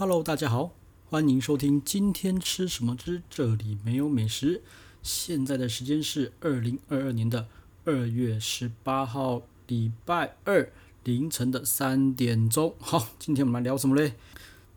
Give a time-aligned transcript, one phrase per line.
[0.00, 0.70] Hello，大家好，
[1.10, 4.62] 欢迎收听今天吃什么之这里没有美食。
[5.02, 7.48] 现在的时间是二零二二年的
[7.84, 10.70] 二月十八号，礼拜二
[11.02, 12.76] 凌晨的三点钟。
[12.78, 14.12] 好，今天我们来聊什么嘞？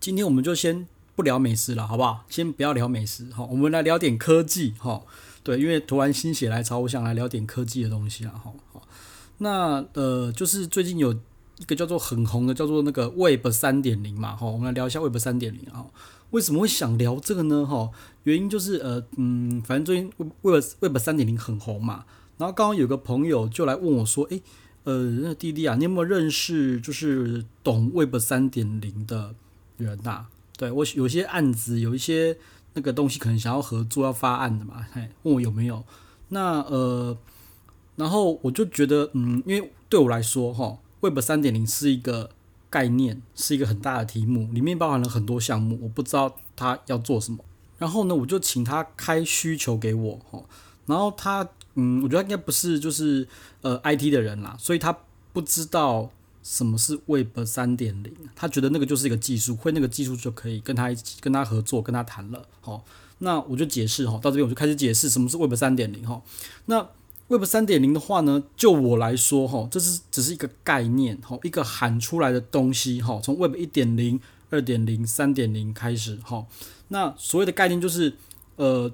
[0.00, 2.26] 今天我们就先不聊美食了，好不好？
[2.28, 5.04] 先不要聊美食，好，我们来聊点科技，哈，
[5.44, 8.88] 对，因为突然心血来潮，我想来聊点科技的东西啊，好，好，
[9.38, 11.16] 那呃，就是最近有。
[11.58, 15.86] 一个叫做很红的，叫做那个 Web 三点零嘛，哈，我们来聊一下 Web 三点零啊。
[16.30, 17.66] 为什么会想聊这个呢？
[17.66, 17.90] 哈，
[18.22, 20.10] 原因就是呃，嗯，反正最近
[20.40, 22.06] Web Web 三点零很红嘛。
[22.38, 24.42] 然后刚刚有个朋友就来问我说，诶，
[24.84, 29.34] 呃，那弟弟啊，你有没有认识就是懂 Web 三点零的
[29.76, 30.26] 人呐、
[30.56, 32.38] 对，我有些案子，有一些
[32.72, 35.84] 那个东西可能想要合作要发案的嘛，嘿，问我有没有？
[36.30, 37.16] 那呃，
[37.96, 40.78] 然后我就觉得，嗯，因为对我来说，哈。
[41.02, 42.30] Web 三点零是一个
[42.70, 47.44] 概念，是一个很大的题目，里面包含了很多项目，我不知道他要做什么。
[47.78, 50.42] 然后呢，我就请他开需求给我，哈。
[50.86, 53.26] 然后他，嗯，我觉得应该不是就是
[53.60, 54.96] 呃 IT 的人啦，所以他
[55.32, 56.10] 不知道
[56.42, 62.84] 什么是 Web 三点零，他觉得那个就是一个技术，会那个技术就可以跟他一起跟他合作，跟他谈了，好。
[63.18, 66.20] 那我就解释哈，到这边我就开始解释什么是 Web 三点零，哈。
[66.66, 66.88] 那
[67.32, 76.44] Web 三点零的话呢，就我来说，哈，这是只是一个概念，哈，一个喊出来的东西，哈，从 Web 一点零、二点零、三点零开始，哈，
[76.88, 78.12] 那所谓的概念就是，
[78.56, 78.92] 呃，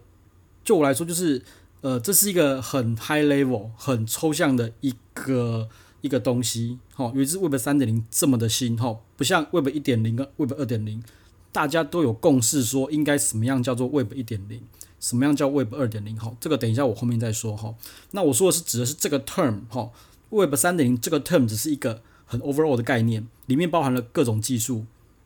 [0.62, 1.42] 就我来说，就是，
[1.80, 5.68] 呃，这是一个很 high level、很抽象的一个
[6.02, 11.02] 一个东西，哈，尤其是 Web 三点零这么的新，哈，不像 Web 一点零跟 Web 二点零，
[11.50, 14.62] 大家都有共识说应该什么样叫做 Web 一点零。
[15.00, 16.18] 什么样叫 Web 二点零？
[16.18, 17.74] 哈，这个等一下我后面再说哈。
[18.10, 19.90] 那我说的是指的是这个 term 哈
[20.30, 24.84] ，Web 三点零这个 term 只是一个很 overall 的概念，里面包含了各种技术。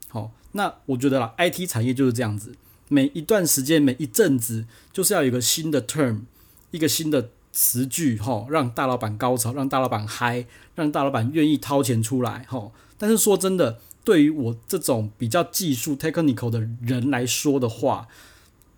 [0.09, 2.55] 好，那我觉得啦，IT 产业就是这样子，
[2.89, 6.21] 每一段时间、每一阵子，就是要有一个新的 term，
[6.71, 12.71] 一个新的词句哈，让大老板高潮，让大老板嗨，让大老板愿意掏钱出来哈。
[12.99, 18.07] 但是说真的，对于我这种比较技术 technical 的人来说的话，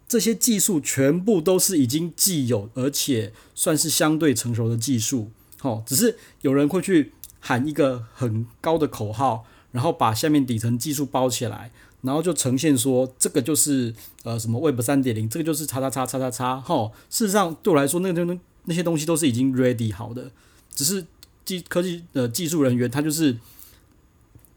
[0.07, 5.31] 这些技术全部都是已经既有，而且算是相对成熟的技术。
[5.59, 11.73] 好，只是有人会去喊一个很高的口号，然后把下面底层技术包起来，
[12.03, 13.95] 然后就呈现说这个就是
[14.25, 16.61] 呃什么 Web 三点零，这个就是叉叉叉叉叉叉。
[16.61, 20.31] 哈，事实上对我来说，那个那那些东西都是已经 ready 好的，
[20.75, 21.07] 只是
[21.45, 23.39] 技科技的技术人员他就是，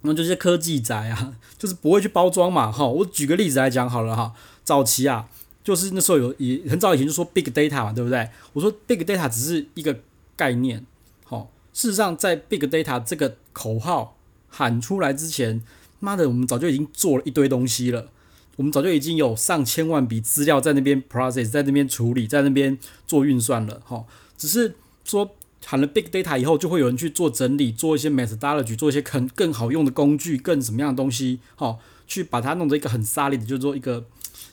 [0.01, 2.71] 那这些科技宅啊，就是不会去包装嘛。
[2.71, 4.33] 哈，我举个例子来讲好了哈，
[4.67, 5.29] 早期啊。
[5.63, 8.29] 就是那时候有也很早以前就说 big data 嘛，对不对？
[8.53, 9.99] 我说 big data 只是一个
[10.33, 10.85] 概念，
[11.25, 14.15] 好，事实上在 big data 这个口号
[14.47, 15.61] 喊出来之前，
[15.99, 18.07] 妈的，我们早就已经做了一堆东西了，
[18.55, 24.05] 我们早就已经有上千万笔资料在那边 process，在那边处理，在那边做运算了，哈，
[24.37, 25.35] 只是说
[25.65, 31.77] 喊了 big data 以后，就会有人去做整理，做一些 methodology，做一些更更好用的工具，更什么样的东西，哈，
[32.07, 34.05] 去把它弄成一个很 solid 的，就是说一个。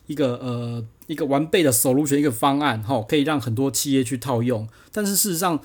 [0.06, 4.68] 一个呃，一个完备的 solution，一个方案，哈，可以让很多企业去套用。
[4.92, 5.60] 但是事实上，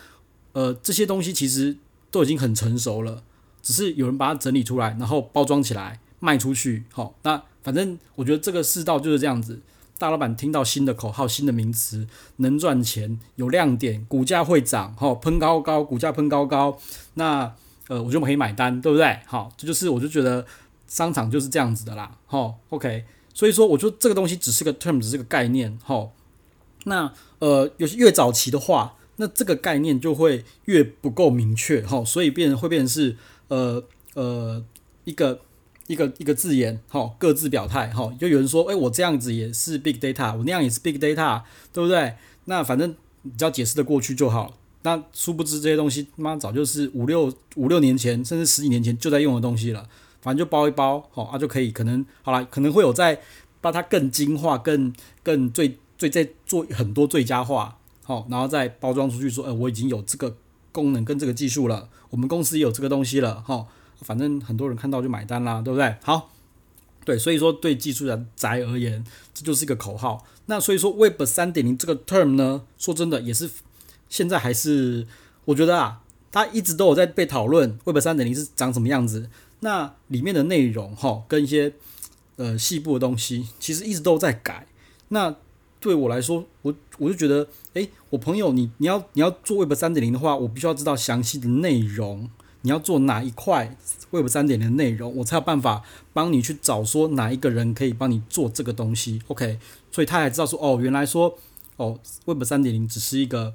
[0.54, 1.78] 呃，这些东西其实
[2.12, 3.24] 都已经很成熟了，
[3.62, 7.16] 只是有人把它整理出来，然后包装起来卖出去，好。
[7.24, 9.60] 那反正我觉得这个世道就是这样子。
[9.98, 12.08] 大老板听到新的口号、新的名词，
[12.38, 16.78] 能赚钱、有亮点，股价会涨，哈，喷高高，股价喷高高。
[17.16, 17.54] 那
[17.90, 19.20] 呃，我就可以买单，对不对？
[19.26, 20.46] 好，这就是我就觉得
[20.88, 23.04] 商场就是这样子的啦，好，OK。
[23.40, 26.10] 所以说，我觉得这个东西只是个 term，只是个概念，哈。
[26.84, 32.04] 那呃，有些越早期的话，那这个概念就会越不够明确，哈。
[32.04, 33.16] 所以变会变成是
[33.48, 33.82] 呃
[34.14, 34.62] 呃
[35.06, 35.40] 一个
[35.88, 38.14] 一个一个字眼，哈，各自表态，哈。
[38.20, 42.16] 就有人说，哎，我这样子也是 big data，我那样也是 big data，对不对？
[42.44, 42.94] 那反正
[43.38, 44.58] 只要解释得过去就好。
[44.82, 49.88] 那殊不知这些东西，妈早就是五六五六年前，甚至十几年前就在用的东西了。
[50.22, 53.22] 反正就包一包，好啊，就可以，可能好了，可能会有在
[53.62, 54.94] 把它更精化、更
[55.24, 60.36] 更最最再做很多最佳化，好，然后再包装出去，说，哎，我已经有这个
[60.72, 63.66] 功能跟这个技术了，我们公司也有这个东西了，哈，
[64.02, 65.96] 反正很多人看到就买单啦，对不对？
[66.04, 66.32] 好，
[67.06, 70.26] 对，所以说对技术的宅而言，这就是一个口号。
[70.46, 73.50] 那所以说，Web 三点零这个 term 呢，说真的也是
[74.10, 75.06] 现在还是
[75.46, 76.02] 我觉得啊，
[76.32, 79.30] 它一直都有在被讨论，Web 三点零是长什么样子。
[79.62, 81.74] 那里面的内容哈，跟一些
[82.38, 84.68] 呃细部的东西，其实一直都在改。
[85.10, 85.36] 那
[85.80, 92.30] 对我来说，我我就觉得，诶，我朋友你你要你要做 Web 三点零的话，我必须要知道详细的内容，
[92.62, 93.78] 你要做哪一块
[94.12, 95.84] Web 三点零的内容，我才有办法
[96.14, 99.22] 帮你去找说哪一个人可以帮你做这个东西。
[99.28, 99.60] OK，
[99.92, 101.38] 所以他还知道说，哦，原来说，
[101.78, 103.54] 哦，Web 三点零只是一个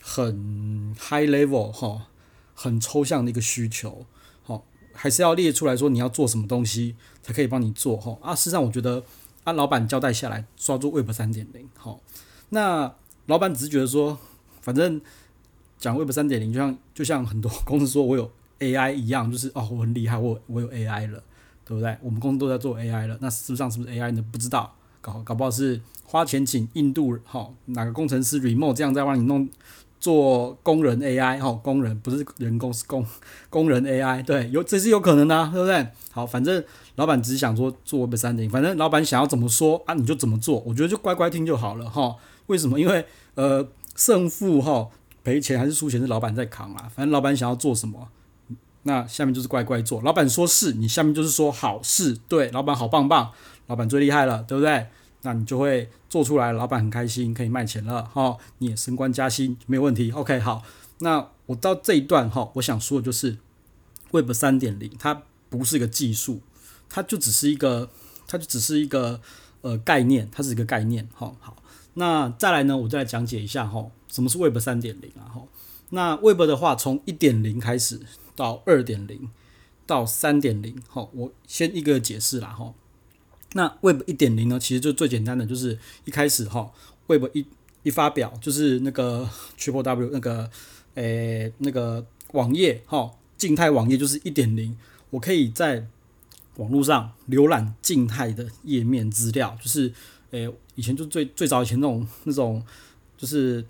[0.00, 2.06] 很 high level 哈，
[2.54, 4.06] 很抽象的一个需求，
[4.94, 8.16] 还是要列出来说你要做什么东西才可以帮你做哈。
[8.22, 9.02] 啊，事实上我觉得，
[9.42, 12.00] 啊，老板交代下来抓住 Web 三点零，好，
[12.50, 12.94] 那
[13.26, 14.18] 老板只是觉得说，
[14.60, 15.00] 反正。
[15.76, 21.22] 讲 Web 三点零，就像就像很多公司说我有 AI 一样，就是哦，我很厉害，我我有 AI 了，
[21.62, 21.94] 对不对？
[22.00, 24.24] 我们公司都在做 AI 了，那事实上是不是 AI 呢？
[24.32, 29.46] 不知道，搞搞不好是花钱请印度哈、哪个工程师 remote 这样在帮你弄
[30.04, 33.06] 做工人 AI 哈、工人不是人工是工
[33.48, 35.86] 工人 AI，对，有这是有可能的、对不对？
[36.10, 36.62] 好，反正
[36.96, 42.16] 老板只是想说做 Web 三点，反正老板想要怎么说啊，你就怎么做，我觉得就乖乖听就好了哈、
[42.48, 42.78] 为什么？
[42.78, 43.06] 因为
[43.36, 43.66] 呃
[43.96, 44.90] 胜负哈。
[45.24, 48.08] 赔钱还是输钱是老板在扛啦，反正老板想要做什么，
[48.82, 50.02] 那下面就是乖乖做。
[50.02, 53.30] 老板说是，你下面就是说好是，对，老板好棒棒，
[53.68, 54.86] 老板最厉害了，对不对？
[55.24, 60.12] 那你就会做出来，老板很开心，可以卖钱了，哈，你也升官加薪没有问题。
[60.12, 60.62] OK，好，
[60.98, 63.38] 那我到这一段哈，我想说的就是
[64.12, 66.40] Web 三点零，它不是一个技术，
[66.90, 67.90] 它就只是一个，
[68.28, 69.20] 它就只是一个
[69.62, 71.56] 呃概念，它是一个概念，哈，好，
[71.94, 73.90] 那再来呢，我再来讲解一下哈。
[74.08, 75.26] 什么是 Web 三点零啊？
[75.32, 75.48] 吼，
[75.90, 77.98] 那 Web 的话，从一点零开始
[78.36, 79.30] 到二点零
[79.86, 82.74] 到三点零，哈，我先一个解释啦，吼。
[83.54, 86.70] 那 Web 一点零呢，其实就最简单的，就是一开始哈
[87.08, 87.44] ，Web 一
[87.82, 89.28] 一发表，就是那个
[89.58, 90.48] Triple W 那个，
[90.94, 94.76] 诶、那个网页，哈，静态网页就是一点零，
[95.10, 95.86] 我可以在
[96.58, 99.92] 网络上浏览静态的页面资料，就是，
[100.30, 102.62] 诶、以前就最最早以前那种那种，
[103.16, 103.64] 就是。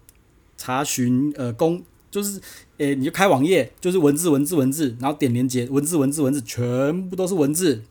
[0.57, 1.83] 查询呃公
[2.13, 2.41] 就是
[2.79, 7.83] 诶、你就开网页，就是文字文字文字，然后点连接，文字文字文字，全部都是文字，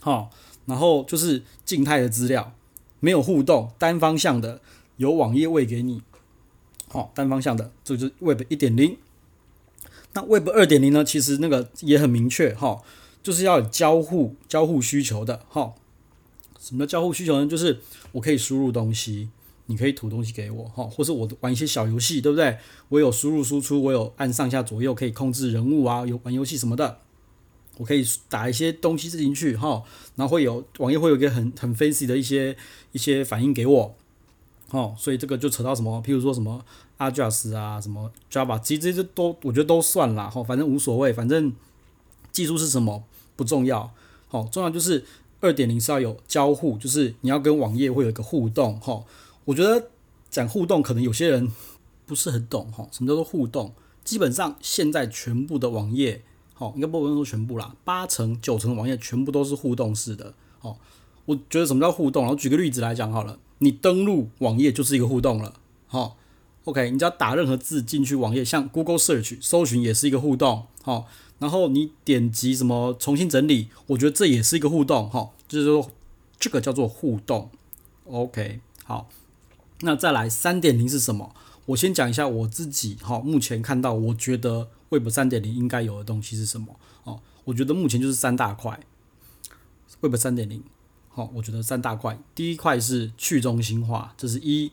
[0.00, 0.30] 好，
[0.68, 2.54] 然后就是静态的资料，
[3.00, 4.60] 没有互动，单方向的，
[4.98, 6.02] 有网页喂给你，
[6.86, 8.96] 好，单方向的，这就是 Web 一点零。
[10.12, 11.02] 那 Web 二点零呢？
[11.04, 12.82] 其实那个也很明确，哈，
[13.22, 15.74] 就是要有交互交互需求的，哈。
[16.60, 17.46] 什么叫交互需求呢？
[17.46, 17.80] 就是
[18.12, 19.30] 我可以输入东西。
[19.70, 22.56] 你可以吐东西给我哈，或是我玩一些小游戏，对不对？
[22.88, 27.00] 我有输入输出，我有按上下左右可以控制人物啊，有玩游戏什么的，
[27.78, 29.82] 我可以打一些东西进去哈，
[30.16, 32.54] 然后会有网页会有一个很很 fancy 的一些
[32.92, 33.94] 一些反应给我，
[34.70, 36.62] 哦，所以这个就扯到什么，譬如说什么
[36.98, 41.52] Ajax 啊，什么 Java，其实这些都我觉得都算啦哈，反正无所谓，反正
[42.30, 43.04] 技术是什么
[43.36, 43.90] 不重要，
[44.28, 45.04] 好，重要就是
[45.40, 49.04] 二点零是要有交互，就是你要跟网页会有一个互动哈。
[49.44, 49.88] 我觉得
[50.28, 51.50] 讲互动，可能有些人
[52.04, 52.86] 不是很懂哈。
[52.90, 53.72] 什么叫做互动？
[54.04, 56.22] 基本上现在全部的网页，
[56.58, 60.34] 好，应该不能说全部啦，八成九成的网页全部都是互动式的。
[60.58, 60.76] 好，
[61.24, 62.24] 我觉得什么叫互动？
[62.24, 65.54] 然后举个例子来讲好了，你登录网页就是一个互动了。
[65.86, 66.16] 好
[66.64, 70.64] ，OK，你只要打任何字进去网页，像 Google Search 搜寻也是一个互动。
[70.82, 71.06] 好，
[71.38, 75.08] 然后你点击什么重新整理，我觉得这也是一个互动。
[75.08, 75.88] 哈，就是说
[76.40, 77.50] 这个叫做互动。
[78.06, 79.08] OK，好。
[79.82, 81.32] 那再来三点零是什么？
[81.66, 86.74] 我先讲一下我自己哈，目前看到我觉得 Web 三点零应该有的东西是什么？
[87.04, 88.80] 哦，我觉得目前就是三大块。
[90.00, 90.62] Web 三点零，
[91.08, 94.70] 好，我觉得三大块，第一块是去中心化，这是一；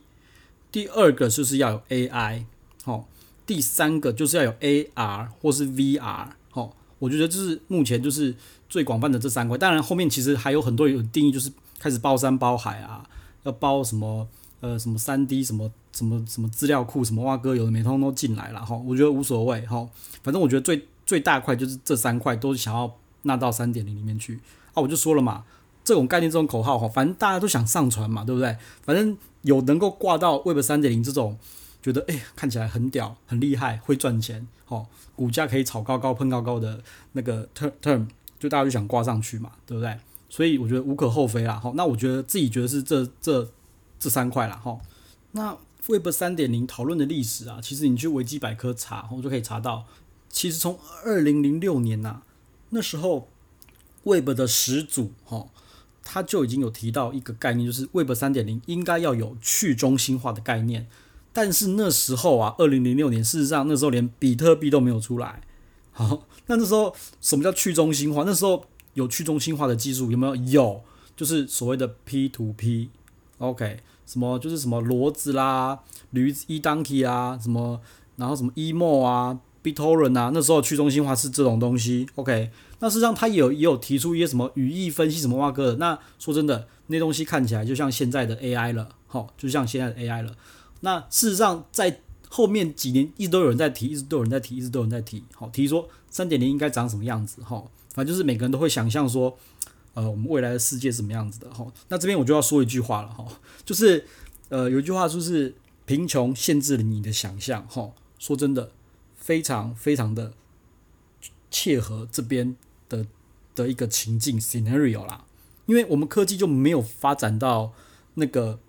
[0.71, 2.45] 第二个就是要有 AI，
[2.83, 3.07] 好；
[3.45, 8.35] 第三个就是要有 AR 或是 VR，好，我觉得这是目前就是
[8.69, 9.57] 最广泛的这三块。
[9.57, 13.09] 当然后面其实还有很多有定义，就是开始包山包海啊，
[13.43, 14.27] 要包什么？
[14.65, 19.87] 呃，什么三 D 什么什么什么资料库什么哇哥，有的没通都进来了哈，我觉得无所谓哈，
[20.23, 22.91] 反正我觉得最最大块就是这三块都是想要
[23.21, 24.39] 纳到三点零里面去
[24.73, 25.43] 啊，我就说了嘛，
[25.83, 28.57] 这种概念这种口号哈，反正大家都想上传嘛，对不对？
[28.81, 31.37] 反正有能够挂到 Web 三点零这种，
[31.83, 36.81] 觉得哎看起来很屌很厉害会赚钱，好股价可以炒高高喷高高的
[37.11, 38.07] 那个 term term，
[38.39, 39.95] 就大家就想挂上去嘛，对不对？
[40.27, 43.47] 所以我觉得无可厚非啦，好，那我觉得自己觉得是这这。
[43.99, 44.79] 这三块了哈，
[45.31, 49.85] 那 Web 三点零讨论的历史啊，其实你去维基百科查，我就可以查到，
[50.29, 52.23] 其实从二零零六年呐、啊，
[52.71, 53.29] 那时候
[54.03, 55.47] Web 的始祖哈，
[56.03, 60.87] 他就已经有提到一个概念，就是 Web 三点零应该要有去中心化的概念，
[61.31, 65.41] 但是那时候啊，二零零六年，事实上那时候连比特币都没有出来，
[65.91, 68.23] 好，那那时候什么叫去中心化？
[68.25, 70.35] 那时候有去中心化的技术有没有？
[70.35, 70.83] 有，
[71.15, 72.89] 就是所谓的 P to P。
[73.37, 75.79] OK，什么就是什么骡子啦、
[76.11, 77.79] 驴子 e donkey 啊，什么
[78.15, 82.07] 然后什么 emo 啊，BitTorrent 啊，那时候去中心化是这种东西。
[82.15, 82.49] OK，
[82.79, 85.75] 那事实上他也有也有提出一些什么语义分析什么哇哥的。
[85.77, 90.35] 那说真的，那东西看起来就像现在的 AI 了，好，就像现在的 AI 了。
[90.81, 97.63] 那事实上在后面几年一直都有人在提，一直都有人在提，一直都有人在提，好，提说三点零应该长什么样子，哈，
[97.93, 99.37] 反正就是每个人都会想象说，
[99.95, 101.65] 呃，我们未来的世界是什么样子的，哈。
[101.89, 103.25] 那这边我就要说一句话了，哈，
[103.65, 104.05] 就是
[104.49, 107.91] 呃，有一句话就是贫穷限制了你的想象，哈。
[108.19, 108.71] 说真的。
[109.17, 110.33] 非常非常的
[111.49, 112.55] 切合这边
[112.87, 113.07] 的
[113.55, 115.25] 的一个情境 scenario 啦，
[115.65, 117.73] 因为我们科技就没有发展到
[118.13, 118.59] 那个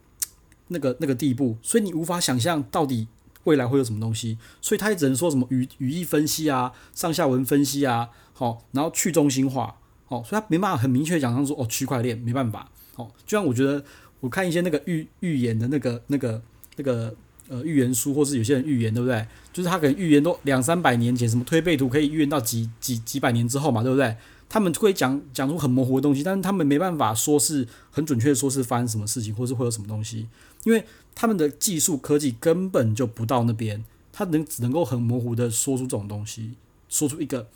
[0.69, 3.07] 那个那个地步，所以你无法想象到底
[3.45, 13.85] 未来会有什么东西，所以他也只能说什么语语义分析啊、上下文分析啊，好，然后去中心化，哦，所以他没办法很明确讲上说哦，区块链没办法，哦，就像我觉得
[14.21, 16.41] 我看一些那个预预言的那个那个
[16.77, 17.15] 那个
[17.49, 19.27] 呃预言书，或是有些人预言，对不对？
[19.53, 24.17] 就是他可能预言都两三百年前，什么推背图可以预言到几几几百年之后嘛，对不对？
[24.49, 30.29] 他们会讲讲出很模糊的东西，但是他们没办法说是很准确说是发生什么事情，或是会有什么东西，
[30.63, 30.85] 因为
[31.17, 36.53] 他们的技术科技根本就不到那边，他能只能够很模糊的说出这种东西，
[36.89, 37.49] 说出一个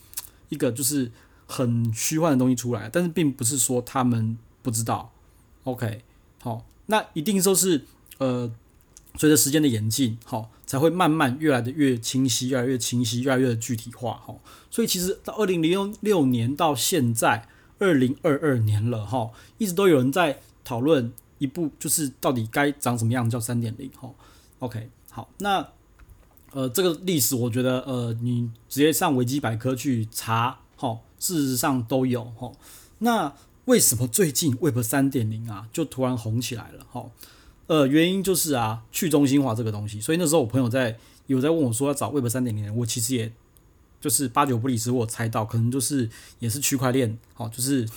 [0.49, 1.13] 一个就是
[1.51, 5.13] 很虚幻的东西出来，但是并不是说他们不知道。
[5.65, 6.03] OK，
[6.41, 7.85] 好，那一定都是
[8.19, 8.51] 呃。
[9.17, 14.33] 随着时间的演进，好，才会慢慢越来的越清晰，越来越清晰，越来越具体化，哈。
[14.71, 17.49] 所以其实到二零零六年到现在
[17.81, 24.09] 二零二二年了，哈，一直都有人在讨论一部，就是到底该长什么样叫三点零，哈。
[24.61, 25.67] OK，好，那
[26.53, 32.51] 呃，这个历史我觉得呃，你直接上维基百科去查，哈，事实上都有，哈。
[32.99, 33.33] 那
[33.67, 37.09] 为什么最近 Web 三点零啊，就突然红起来了，哈？
[37.69, 40.99] 呃，原因就是啊，去中心化这个东西，所以那时候我朋友在
[41.29, 43.33] 有在问我说要找 Web 三点零，我其实也
[44.01, 46.11] 就是八九不离十，我猜到可能就是
[46.41, 47.89] 也是区块链，好，就是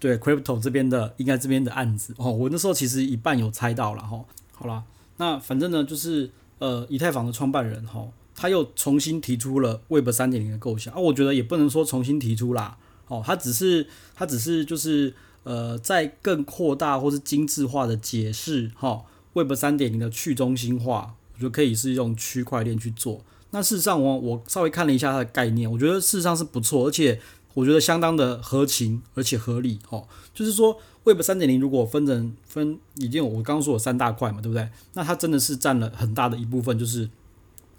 [0.00, 4.82] 对 Crypto 这边的应该这边的案子哦，我那时候其实一半有猜到了哈，好啦，
[5.18, 12.76] 那反正呢就是呃，以太坊的创办人哈，他又重新提出了 Web 三点零的构想啊，我觉得也不能说重新提出啦，
[13.08, 15.14] 哦，他只是他只是就是。
[15.44, 23.22] 呃，在更扩大或是精致化的解释，哈，Web 三点零的去中心化，我觉得可以是用区块链去做。
[23.50, 27.20] 那事实上我，我稍微看了一下它的概念，我觉得事实上是不错，而且
[27.52, 30.08] 我觉得相当的合情而且合理，哦。
[30.32, 34.66] 就是说，Web 三点零如果分成分，已经有我刚刚说有三大块嘛，对不对？
[34.94, 37.10] 那它真的是占了很大的一部分，就是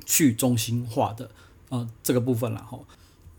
[0.05, 1.29] 去中心化的
[1.69, 2.79] 呃这个部分了，哈。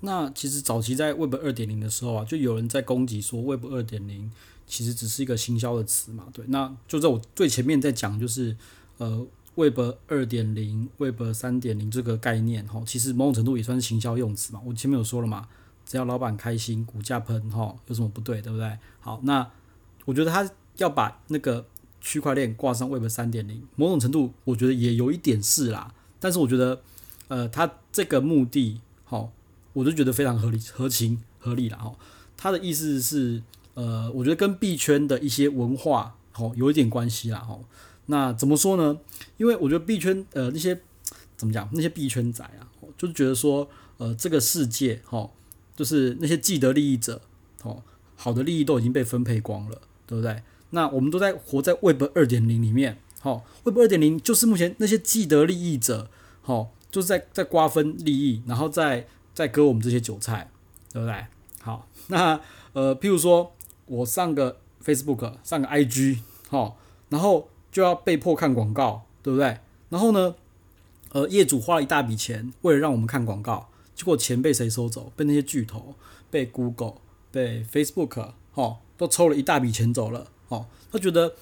[0.01, 4.31] 那其实早期在 Web 二点零的时候啊，就有人在攻击说 Web 二点零
[4.67, 6.45] 其实只是一个行销的词嘛，对。
[6.49, 8.55] 那就在我最前面在讲，就是
[8.99, 14.61] 呃 Web 二点零、Web 三点零这个概念哈，其实某种程度也算是行销用词嘛。
[14.67, 15.49] 我前面有说了嘛，
[15.87, 18.79] 只要老板开心，股价喷哈，有什么不对，对不对？
[19.01, 19.51] 好，那
[20.05, 21.67] 我觉得他要把那个
[22.03, 25.95] 区块链挂上 Web 三点零，某种程度我觉得也有一点是啦。
[26.21, 26.83] 但是我觉得
[27.29, 29.33] 呃，他这个目的好。
[29.77, 31.95] 我就觉得非常合理、合情、合理了哈。
[32.35, 33.43] 他的意思是，
[33.75, 37.59] 呃，我觉得跟币圈的一些文化哦有一点关系啦哈。
[38.07, 38.99] 那怎么说呢？
[39.37, 40.81] 因为我觉得币圈呃那些
[41.37, 42.65] 怎么讲，那些币圈仔啊，
[42.97, 43.69] 就是觉得说，
[43.99, 45.29] 呃，这个世界哈，
[45.77, 47.21] 就是那些既得利益者
[47.63, 47.83] 哦，
[48.15, 50.43] 好的利益都已经被分配光了，对不对？
[50.71, 56.11] 那我们都在活在 Web 二点零里面，哈，Web 二点零就是目前那些既得利益者，
[56.43, 59.07] 好，就是在在瓜分利益，然后在。
[59.37, 60.51] 在割我们这些韭菜，
[60.91, 61.27] 对不对？
[61.61, 62.41] 好，那
[62.73, 63.53] 呃，譬如说
[63.85, 66.75] 我上个 Facebook，上个 IG，哈，
[67.11, 69.59] 然后就要被迫看广告，对不对？
[69.91, 70.37] 然后呢，
[71.13, 75.13] 呃，业主花了一大笔钱，为了让我们看广告，结果钱被谁收走？
[75.15, 75.95] 被那些巨头，
[76.31, 76.95] 被 Google，
[77.31, 81.35] 被 Facebook，哈，都抽了一大笔钱走了，哦，他觉得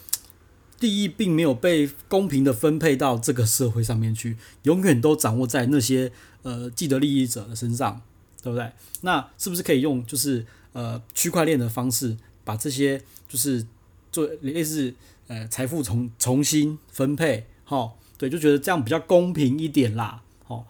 [0.80, 6.12] 利益并没有被公平的分配到这个社会上面去，永远都掌握在那些。
[6.44, 8.02] 呃，既得利益者的身上，
[8.42, 8.70] 对不对？
[9.00, 12.14] 那是不是可以用就是呃区块链的方式，
[12.44, 13.66] 把这些就是
[14.12, 14.92] 做类似
[15.26, 17.46] 呃财富重重新分配？
[17.66, 20.22] 齁，对，就觉得这样比较公平一点啦。
[20.44, 20.66] 好，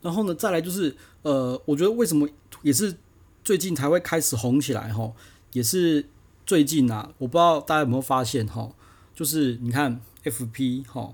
[0.00, 2.28] 然后呢，再来就是呃，我觉得为什么
[2.62, 2.96] 也是
[3.44, 4.92] 最近才会开始红起来？
[4.92, 5.12] 哈，
[5.52, 6.04] 也是
[6.44, 8.44] 最近啊，我不知道大家有没有发现？
[8.48, 8.72] 哈，
[9.14, 11.12] 就是你看 FB 齁，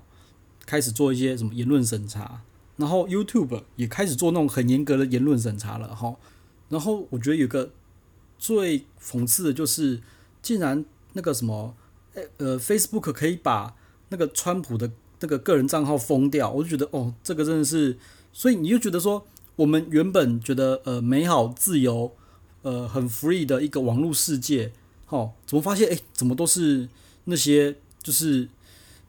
[0.65, 2.41] 开始做一些什么言论审查。
[2.77, 6.15] 然后 YouTube 也开始做那种很严格的言论审查了哈，
[6.69, 7.71] 然后我觉得有个
[8.37, 9.99] 最讽刺的就是，
[10.41, 11.75] 竟然那个什么，
[12.37, 13.75] 呃，Facebook 可以把
[14.07, 14.89] 那个川普的
[15.19, 17.97] 那个个人账号封掉，我就觉得哦，这个真的是，
[18.31, 19.25] 所以你就觉得说
[19.57, 22.15] 我们原本觉得呃美好自由
[22.61, 24.71] 呃很 free 的一个网络世界，
[25.09, 26.87] 齁，怎么发现诶，怎么都是
[27.25, 27.75] 那些
[28.09, 28.49] 就是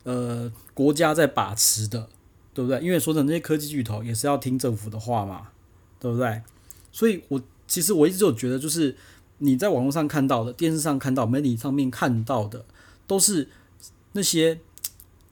[0.02, 2.06] 呃国家在把持的，
[2.52, 2.78] 对不对？
[2.80, 5.48] 因为说真的，那些科技巨头也是要听政府的话嘛，
[5.98, 6.42] 对不对？
[6.92, 8.94] 所以我其实我一直就觉得，就是
[9.38, 12.66] 你在网络上看到的、电视上看到、媒体上面看到的，
[13.06, 13.48] 都是
[14.12, 14.60] 那些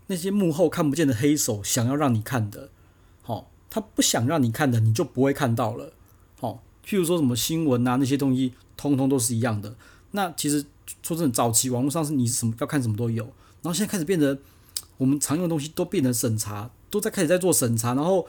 [0.06, 2.70] 那些幕后看不见的黑手想要让你看的。
[3.20, 5.92] 好他不想让你看的，你就不会看到了。
[6.40, 9.76] 好，譬如说什么新闻啊，那些东西，通通都是一样的。
[10.12, 10.64] 那其实
[11.02, 13.30] 说真的，早期网络上是你什么要看什么都有，
[13.62, 14.38] 然后现在开始变得，
[14.96, 17.94] 我们常用的东西都变成审查，都在开始在做审查。
[17.94, 18.26] 然后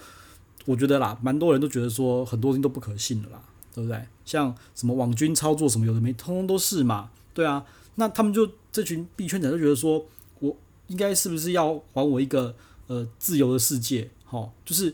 [0.65, 3.41] 我觉得啦，蛮多人都觉得说很多东西都不可信了啦，
[3.73, 4.05] 对不对？
[4.25, 7.11] 像什么网军操作什么有的没，通通都是嘛。
[7.33, 10.05] 对啊，那他们就这群币圈仔就觉得说，
[10.39, 10.55] 我
[10.87, 12.55] 应该是不是要还我一个
[12.87, 14.09] 呃自由的世界？
[14.25, 14.93] 好，就是。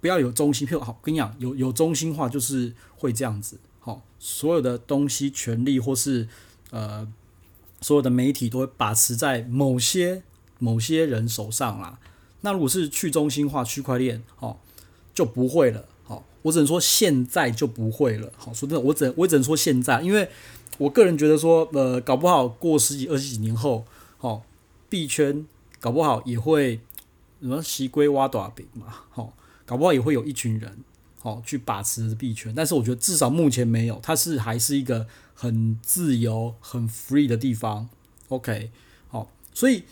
[0.00, 6.28] 不要有中心，譬如好，跟你讲，有有中心化就是会这样子，好，所有的东西、权利或是
[6.70, 7.04] 呃，
[7.80, 10.22] 所有的媒体都会把持在某些
[10.58, 11.98] 某些人手上啦。
[12.40, 14.56] 那如果是去中心化、区块链，哦，
[15.12, 15.84] 就不会了。
[16.04, 18.32] 好，我只能说现在就不会了。
[18.36, 20.28] 好，说真的，我只我只能说现在，因为
[20.78, 23.84] 我个人觉得说，呃，搞不好过十几、二十几年后，
[24.18, 24.42] 好，
[24.88, 25.46] 币圈
[25.80, 26.80] 搞不好也会
[27.40, 29.32] 什么西归挖大饼嘛，好。
[29.68, 30.78] 搞不好也会有一群人，
[31.22, 37.88] 哦，去把持币圈，但是我觉得至少目前没有，它是还是一个很自由、很 free 的地方。
[38.28, 38.70] OK，
[39.08, 39.84] 好，所以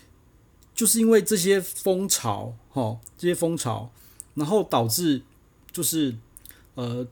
[0.75, 3.91] 就是因为这些风潮，哈，这些风潮，
[4.35, 5.23] 然后导致
[5.73, 6.17] 就是
[6.75, 7.07] 呃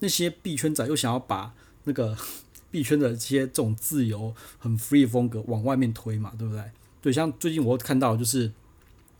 [0.00, 1.54] 那些币圈仔又想要把
[1.84, 2.16] 那个
[2.70, 6.62] 币圈的这些这种自由、很 free 的风格往外面推嘛，对不对？
[7.00, 8.52] 对，像最近我看到就是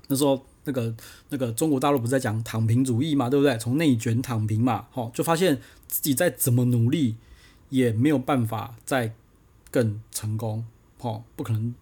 [0.09, 0.45] 那时候。
[0.65, 0.95] 那个
[1.29, 3.57] 那个中国大陆不是在讲躺平主义嘛，对不对？
[3.59, 7.17] 从内卷躺平嘛，好，就发现自己再怎么努力
[7.71, 9.15] 也没有办法再
[9.71, 10.65] 更成功，
[10.99, 11.75] 好，不可能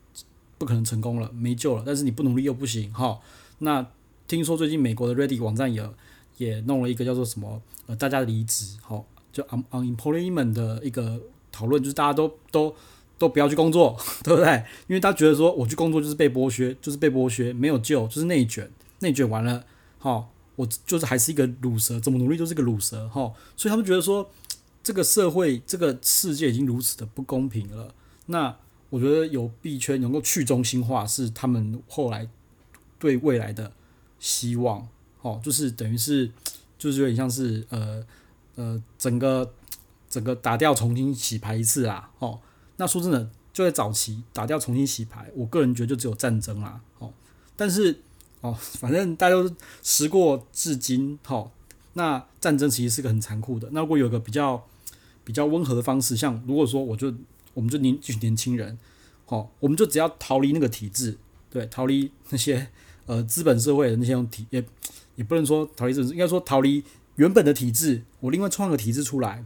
[0.59, 1.83] 不可能成功了，没救了。
[1.85, 3.19] 但是你不努力又不行，哈。
[3.59, 3.87] 那
[4.27, 5.89] 听说最近美国的 Reddit 网站也
[6.37, 12.75] 也弄了一个叫做什么呃，大家离职，好，就 unemployment 的一个讨论，就是大家都都。
[13.23, 14.53] 都不要去工作， 对不对？
[14.89, 19.65] 因为他觉得说，我去工作就是被剥削，就是被剥削，没有救，就是内卷，内卷完了，
[20.01, 23.33] 好，我就是还是一个鲁蛇，怎么努力都是个鲁蛇，哈。
[23.57, 24.29] 所以他们觉得说，
[24.83, 27.95] 这个社会，这个世界已经如此的不公平了。
[28.27, 28.57] 那
[28.91, 32.29] 我觉得有币圈能够去中心化，是他们后来
[32.99, 33.71] 对未来的
[34.19, 34.89] 希望，
[35.21, 36.29] 哦，就是等于是，
[36.77, 38.05] 就是有点像是呃
[38.57, 39.49] 呃，整个
[40.11, 42.41] 整个打掉重新洗牌一次啦，哦。
[42.83, 47.13] 那说真的，就在早期打掉重新洗牌，我个人觉得就只有战争啦，哦，
[47.55, 48.01] 但是
[48.41, 49.49] 哦，反正大家都
[49.85, 51.49] 时过至今，哦，
[51.93, 53.69] 那战争其实是个很残酷的。
[53.71, 54.67] 那如果有个比较
[55.23, 57.15] 比较温和的方式，像如果说我就
[57.55, 58.77] 我们就年就年轻人，
[59.27, 61.17] 哦，我们就只要逃离那个体制，
[61.49, 62.67] 对，逃离那些
[63.07, 64.65] 呃资本社会的那些体，也
[65.15, 66.83] 也不能说逃离政治，应该说逃离
[67.15, 69.45] 原本的体制，我另外创个体制出来，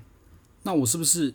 [0.63, 1.35] 那我是不是？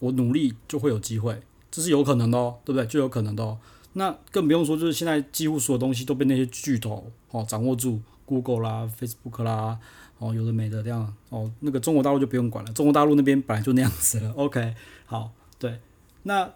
[0.00, 2.86] 我努力就会有机会，这是有可能的哦，对不对？
[2.86, 3.58] 就有可能的哦。
[3.94, 9.78] 那更不用说，就是现在几乎所有东西都被那些巨头哦掌握住，Google 啦、Facebook 啦，
[10.18, 11.50] 哦有的没的这样哦。
[11.60, 14.30] 那个中国大陆就不用管了，中国大陆那边本来就那样子了。
[14.36, 14.74] OK，
[15.06, 15.80] 好，对。
[16.22, 16.48] 那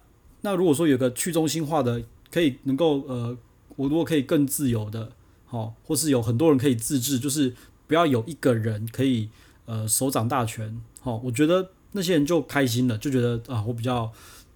[0.42, 3.36] 那如果说有个去中心化的，可以能够呃，
[3.74, 5.10] 我如果可以更自由的，
[5.50, 7.54] 哦，或是有很多人可以自治，就是
[7.88, 9.30] 不要有一个人可以
[9.64, 11.70] 呃手掌大权，哦，我觉得。
[11.92, 14.10] 那些人就开心了，就觉得啊，我比较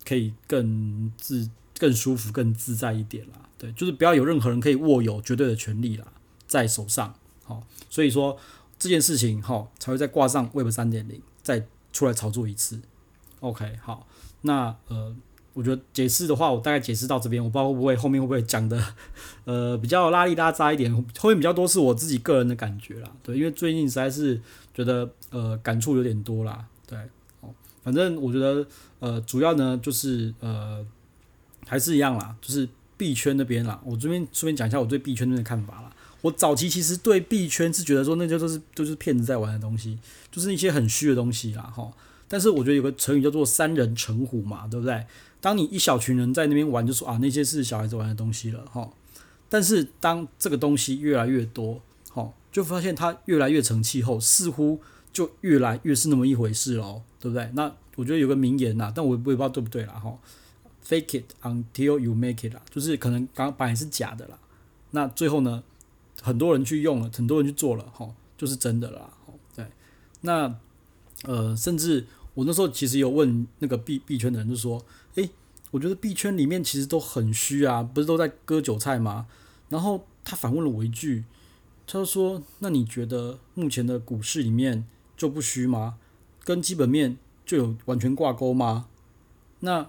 [0.05, 3.41] 可以更自、更舒服、更自在一点啦。
[3.59, 6.07] 对，就是不要有任何人可以握有绝对的权利啦，
[6.47, 7.15] 在手上。
[7.45, 8.37] 好，所以说
[8.79, 12.81] 这件事情哈，才会再挂上 Web 三点零，再出来炒作一次。
[13.41, 14.07] OK，好，
[14.43, 15.15] 那呃，
[15.55, 18.83] 我觉得解释的话，我大概解释到这边，我不知道会不会后面会不会讲的
[19.45, 23.11] 呃比较拉里拉杂一点，后面比较多是我自己个人的感觉啦。
[23.23, 24.41] 对，因为最近实在是
[24.75, 26.67] 觉得呃感触有点多啦。
[26.87, 26.99] 对。
[27.87, 28.67] 反正我觉得，
[28.99, 30.85] 呃，主要呢就是呃，
[31.65, 33.81] 还是一样啦，就是币圈那边啦。
[33.85, 35.93] 我这边顺便讲一下我对币圈那边的看法啦。
[36.21, 39.97] 我早期其实对币圈是觉得说，那些都是都是骗子在玩的东西，
[40.33, 41.89] 就是一些很虚的东西啦，哈。
[42.27, 45.07] 但是我觉得有个成语叫做“三人成虎”嘛，对不对？
[45.41, 48.91] 当你一小群人在那边玩，就说啊，那些是小孩子玩的东西了，哈。
[49.49, 54.81] 但是当这个东西越来越多，哈，就发现它越来越成气候，似乎。
[55.17, 57.51] 就越来越是那么一回事喽，对不对？
[57.55, 60.15] 那我觉得有个名言呐，但我也不知道对不对啦哈。
[60.87, 64.39] Fake it until you make it 啦，就是可能刚本来是假的啦，
[64.91, 65.63] 那最后呢，
[66.21, 69.11] 很多人去用了，很多人去做了哈，就是真的啦。
[69.55, 69.65] 对，
[70.21, 70.55] 那
[71.25, 74.85] 呃，甚至我那时候其实有问那个币币圈的人，就说
[75.17, 75.31] ：“诶，
[75.71, 79.27] 我觉得币圈里面其实都很虚啊，不是都在割韭菜吗？”
[79.71, 81.25] 然后他反问了我一句，
[81.87, 84.85] 他说：“那你觉得目前的股市里面
[85.17, 85.97] 就不虚吗？
[86.45, 88.87] 跟基本面就有完全挂钩吗？
[89.61, 89.89] 那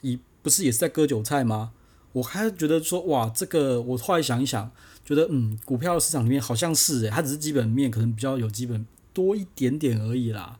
[0.00, 1.72] 你不是也是在割韭菜吗？”
[2.14, 4.70] 我还觉得说，哇，这个我后来想一想，
[5.02, 10.58] 觉得嗯，股票市场里面好像是诶，它只是基本面可能比较有基本多一点点而已啦。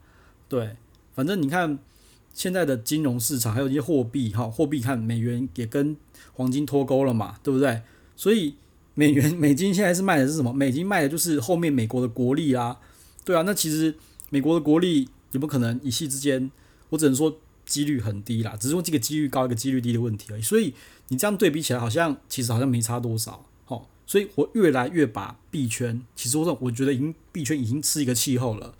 [0.48, 0.76] 对，
[1.14, 1.78] 反正你看
[2.32, 5.94] 现在的金融市场，还有一些货币哈，货币看美元也跟
[6.32, 7.82] 黄金脱钩了嘛，对不对？
[8.16, 8.54] 所以
[8.94, 10.54] 美元美金现在是卖的是什么？
[10.54, 12.78] 美金卖的就是后面美国的国力啊，
[13.24, 13.94] 对啊，那其实
[14.30, 16.50] 美国的国力有没有可能一夕之间？
[16.90, 17.38] 我只能说。
[17.64, 20.42] 几率很低啦，只是说这个几率高一个几率低的问题而已。
[20.42, 20.74] 所以
[21.08, 23.46] 你这样对比起来，好像其实好像没差多少。
[23.64, 28.74] 好，所以我越来越把币圈，其实我我觉得已经币圈已经是一个气候了。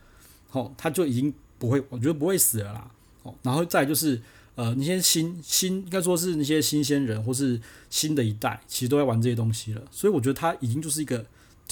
[0.51, 2.91] 好，它就已经不会，我觉得不会死了啦。
[3.23, 4.21] 哦，然后再就是
[4.57, 9.83] 呃那些新新应该说是那些新鲜人或是新的一代，其实都在玩这些东西了。
[9.93, 11.25] 所以我觉得它已经就是一个，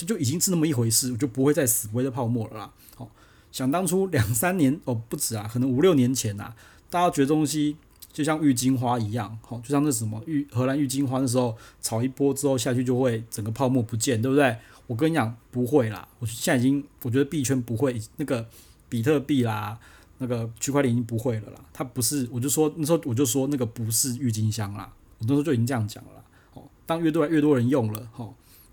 [0.05, 2.71] 就已经是那么一回事，我就不会再死，不会再泡沫了啦。
[2.95, 3.09] 好，
[3.51, 6.53] 想当初两三年哦不止啊，可能五六年前呐。
[6.89, 7.77] 大家觉得东西
[8.11, 14.57] 就像郁金花一样，好，就像那什么郁荷兰郁金花那时候炒一波之后下去就会整个泡沫不见，对不对？
[14.87, 18.45] 我跟你讲不会啦，我现在已经我觉得币圈不会，那个
[18.89, 19.79] 比特币啦，
[20.17, 21.61] 那个区块链已经不会了啦。
[21.71, 26.23] 它不是，我就说那时候我就说那个不是郁金香啦，我那时候就已经这样讲了啦。
[26.55, 28.27] 哦，当越多越多人用了，哈，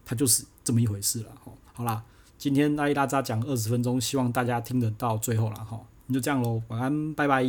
[0.08, 1.30] 它就是这么一回事了。
[1.44, 2.02] 哈，好啦，
[2.38, 5.56] 今天拉里拉扎讲二十分钟，希望大家听得到最后了。
[5.56, 7.44] 哈，那就这样喽，晚安，拜拜。